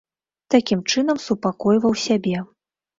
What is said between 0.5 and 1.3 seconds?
Такім чынам